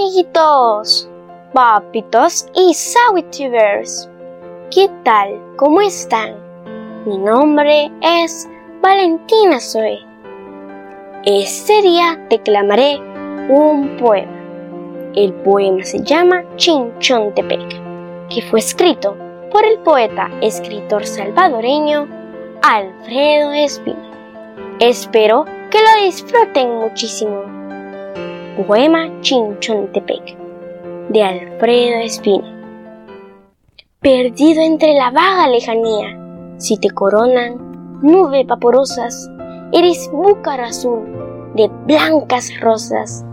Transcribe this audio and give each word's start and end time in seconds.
amiguitos, 0.00 1.10
papitos 1.52 2.46
y 2.54 2.72
sawitubers. 2.72 4.08
¿Qué 4.70 4.88
tal? 5.04 5.38
¿Cómo 5.56 5.82
están? 5.82 6.36
Mi 7.04 7.18
nombre 7.18 7.92
es 8.00 8.48
Valentina 8.80 9.60
Zoe. 9.60 9.98
Este 11.26 11.82
día 11.82 12.18
declamaré 12.30 12.98
un 13.50 13.98
poema. 13.98 14.32
El 15.14 15.34
poema 15.34 15.84
se 15.84 16.02
llama 16.02 16.44
Chinchontepec, 16.56 17.68
que 18.30 18.40
fue 18.48 18.60
escrito 18.60 19.14
por 19.52 19.66
el 19.66 19.80
poeta 19.80 20.30
escritor 20.40 21.04
salvadoreño 21.04 22.08
Alfredo 22.62 23.52
Espino. 23.52 24.10
Espero 24.78 25.44
que 25.70 25.78
lo 25.78 26.06
disfruten 26.06 26.74
muchísimo. 26.76 27.59
Poema 28.66 29.08
Chinchontepec 29.22 30.36
de 31.08 31.22
Alfredo 31.22 32.00
Espino. 32.00 32.44
Perdido 34.00 34.60
entre 34.60 34.92
la 34.94 35.10
vaga 35.10 35.48
lejanía, 35.48 36.54
si 36.58 36.76
te 36.76 36.90
coronan 36.90 38.00
nubes 38.02 38.46
vaporosas, 38.46 39.30
eres 39.72 40.10
búcar 40.12 40.60
azul 40.60 41.00
de 41.54 41.68
blancas 41.86 42.50
rosas, 42.60 43.24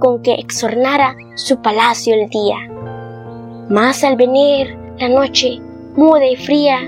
con 0.00 0.20
que 0.22 0.34
exornara 0.34 1.16
su 1.36 1.56
palacio 1.62 2.14
el 2.14 2.28
día. 2.28 2.56
Mas 3.70 4.04
al 4.04 4.16
venir 4.16 4.78
la 4.98 5.08
noche, 5.08 5.60
muda 5.96 6.26
y 6.26 6.36
fría, 6.36 6.78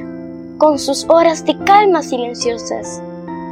con 0.59 0.79
sus 0.79 1.07
horas 1.09 1.47
de 1.47 1.57
calma 1.65 2.02
silenciosas, 2.02 3.02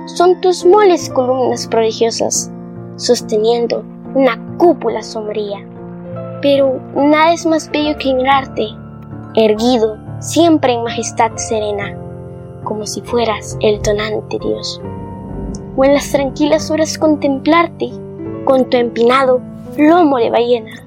son 0.04 0.38
tus 0.42 0.66
moles 0.66 1.08
columnas 1.08 1.66
prodigiosas, 1.66 2.52
sosteniendo 2.96 3.84
una 4.18 4.36
cúpula 4.56 5.00
sombría. 5.00 5.64
Pero 6.42 6.80
nada 6.96 7.32
es 7.32 7.46
más 7.46 7.70
bello 7.70 7.96
que 7.98 8.12
mirarte, 8.12 8.66
erguido 9.34 9.96
siempre 10.18 10.72
en 10.72 10.82
majestad 10.82 11.30
serena, 11.36 11.96
como 12.64 12.84
si 12.84 13.00
fueras 13.02 13.56
el 13.60 13.80
tonante 13.80 14.38
Dios. 14.40 14.80
O 15.76 15.84
en 15.84 15.94
las 15.94 16.10
tranquilas 16.10 16.68
horas 16.68 16.98
contemplarte 16.98 17.90
con 18.44 18.68
tu 18.68 18.76
empinado 18.76 19.40
lomo 19.76 20.18
de 20.18 20.30
ballena, 20.30 20.84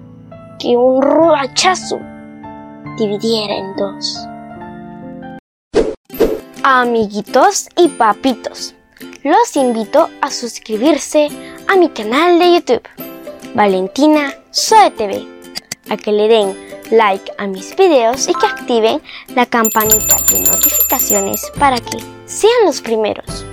que 0.59 0.75
un 0.75 1.01
roachazo 1.01 1.99
dividiera 2.97 3.55
en 3.55 3.75
dos. 3.77 4.27
Amiguitos 6.63 7.69
y 7.77 7.87
papitos, 7.87 8.75
los 9.23 9.55
invito 9.55 10.09
a 10.19 10.29
suscribirse 10.29 11.29
a 11.69 11.77
mi 11.77 11.87
canal 11.89 12.37
de 12.37 12.55
YouTube 12.55 13.10
Valentina 13.53 14.33
Soe 14.51 14.91
TV, 14.91 15.27
a 15.89 15.97
que 15.97 16.13
le 16.13 16.29
den 16.29 16.55
like 16.89 17.31
a 17.37 17.47
mis 17.47 17.75
videos 17.75 18.29
y 18.29 18.33
que 18.33 18.45
activen 18.45 19.01
la 19.35 19.45
campanita 19.45 20.15
de 20.31 20.39
notificaciones 20.39 21.51
para 21.59 21.77
que 21.77 21.97
sean 22.25 22.65
los 22.65 22.79
primeros 22.81 23.45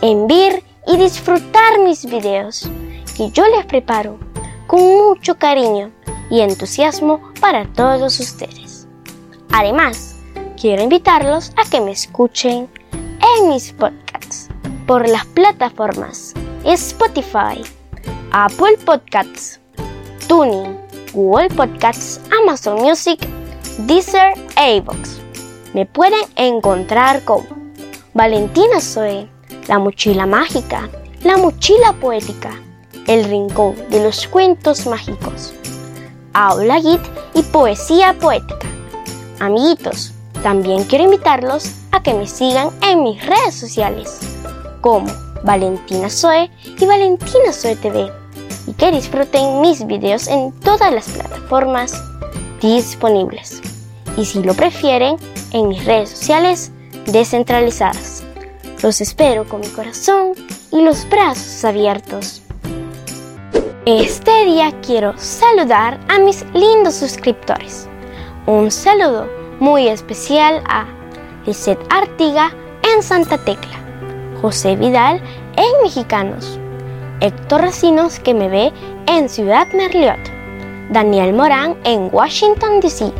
en 0.00 0.26
ver 0.26 0.62
y 0.86 0.96
disfrutar 0.96 1.78
mis 1.80 2.06
videos 2.06 2.68
que 3.16 3.30
yo 3.32 3.46
les 3.48 3.66
preparo 3.66 4.18
con 4.66 4.80
mucho 4.80 5.34
cariño 5.34 5.90
y 6.30 6.40
entusiasmo 6.40 7.20
para 7.38 7.66
todos 7.66 8.18
ustedes. 8.20 8.86
Además, 9.52 10.16
quiero 10.58 10.82
invitarlos 10.82 11.52
a 11.56 11.68
que 11.68 11.82
me 11.82 11.92
escuchen 11.92 12.68
en 12.92 13.48
mis 13.50 13.72
podcasts 13.72 14.48
por 14.86 15.06
las 15.06 15.26
plataformas 15.26 16.32
Spotify, 16.64 17.62
Apple 18.36 18.76
Podcasts, 18.84 19.60
Tuning, 20.26 20.76
Google 21.12 21.48
Podcasts, 21.50 22.20
Amazon 22.42 22.82
Music, 22.82 23.20
Deezer 23.86 24.34
e. 24.56 24.82
Me 25.72 25.86
pueden 25.86 26.24
encontrar 26.34 27.22
como 27.24 27.46
Valentina 28.12 28.80
Zoe, 28.80 29.28
La 29.68 29.78
Mochila 29.78 30.26
Mágica, 30.26 30.88
La 31.22 31.36
Mochila 31.36 31.92
Poética, 32.00 32.50
El 33.06 33.22
Rincón 33.22 33.76
de 33.88 34.02
los 34.02 34.26
Cuentos 34.26 34.84
Mágicos, 34.88 35.54
Aula 36.32 36.80
Git 36.80 37.02
y 37.34 37.42
Poesía 37.44 38.16
Poética. 38.20 38.66
Amiguitos, 39.38 40.12
también 40.42 40.82
quiero 40.82 41.04
invitarlos 41.04 41.70
a 41.92 42.02
que 42.02 42.12
me 42.12 42.26
sigan 42.26 42.70
en 42.82 43.04
mis 43.04 43.24
redes 43.24 43.54
sociales 43.54 44.18
como 44.80 45.06
Valentina 45.44 46.10
Zoe 46.10 46.50
y 46.80 46.84
Valentina 46.84 47.52
Zoe 47.52 47.76
TV 47.76 48.23
y 48.66 48.72
que 48.72 48.90
disfruten 48.92 49.60
mis 49.60 49.86
videos 49.86 50.28
en 50.28 50.52
todas 50.60 50.92
las 50.92 51.08
plataformas 51.08 52.02
disponibles. 52.60 53.60
Y 54.16 54.24
si 54.24 54.42
lo 54.42 54.54
prefieren, 54.54 55.16
en 55.52 55.68
mis 55.68 55.84
redes 55.84 56.10
sociales 56.10 56.72
descentralizadas. 57.06 58.22
Los 58.82 59.00
espero 59.00 59.48
con 59.48 59.60
mi 59.60 59.68
corazón 59.68 60.32
y 60.70 60.82
los 60.82 61.08
brazos 61.08 61.64
abiertos. 61.64 62.42
Este 63.86 64.44
día 64.44 64.72
quiero 64.82 65.16
saludar 65.16 66.00
a 66.08 66.18
mis 66.18 66.44
lindos 66.52 66.94
suscriptores. 66.94 67.88
Un 68.46 68.70
saludo 68.70 69.28
muy 69.60 69.88
especial 69.88 70.62
a 70.68 70.86
Lisette 71.46 71.86
Artiga 71.90 72.50
en 72.94 73.02
Santa 73.02 73.38
Tecla, 73.38 73.78
José 74.40 74.76
Vidal 74.76 75.22
en 75.56 75.82
Mexicanos, 75.82 76.58
Héctor 77.20 77.62
Racinos 77.62 78.18
que 78.18 78.34
me 78.34 78.48
ve 78.48 78.72
en 79.06 79.28
Ciudad 79.28 79.66
Merliot, 79.72 80.18
Daniel 80.90 81.32
Morán 81.32 81.76
en 81.84 82.08
Washington 82.12 82.80
DC 82.80 83.12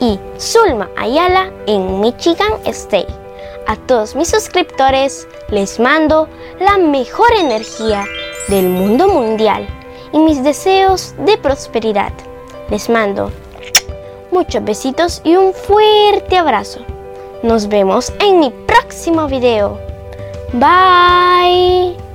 y 0.00 0.18
Zulma 0.38 0.88
Ayala 0.96 1.50
en 1.66 2.00
Michigan 2.00 2.52
State. 2.64 3.12
A 3.66 3.76
todos 3.76 4.14
mis 4.14 4.28
suscriptores 4.28 5.26
les 5.50 5.80
mando 5.80 6.28
la 6.60 6.78
mejor 6.78 7.32
energía 7.38 8.04
del 8.48 8.68
mundo 8.68 9.08
mundial 9.08 9.66
y 10.12 10.18
mis 10.18 10.42
deseos 10.42 11.14
de 11.24 11.36
prosperidad. 11.38 12.12
Les 12.70 12.88
mando 12.88 13.30
muchos 14.30 14.64
besitos 14.64 15.20
y 15.24 15.36
un 15.36 15.52
fuerte 15.52 16.36
abrazo. 16.36 16.80
Nos 17.42 17.68
vemos 17.68 18.12
en 18.20 18.40
mi 18.40 18.50
próximo 18.66 19.26
video. 19.26 19.78
Bye. 20.52 22.05